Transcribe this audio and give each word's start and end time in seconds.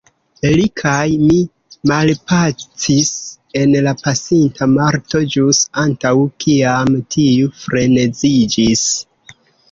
Li 0.59 0.63
kaj 0.81 1.07
mi 1.23 1.35
malpacis 1.89 3.11
en 3.59 3.75
la 3.87 3.93
pasinta 3.99 4.67
Marto, 4.71 5.21
ĵus 5.35 5.59
antaŭ 5.83 6.13
kiam 6.45 6.91
tiu 7.17 7.51
freneziĝis. 7.65 8.87